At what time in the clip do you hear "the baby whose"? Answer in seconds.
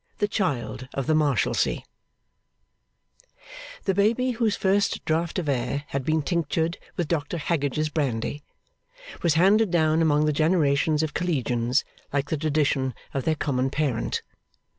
3.83-4.55